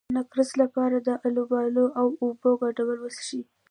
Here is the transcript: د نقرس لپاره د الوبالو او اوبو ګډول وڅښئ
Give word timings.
د 0.09 0.13
نقرس 0.17 0.49
لپاره 0.61 0.97
د 0.99 1.09
الوبالو 1.27 1.85
او 1.99 2.07
اوبو 2.23 2.49
ګډول 2.61 2.97
وڅښئ 3.01 3.41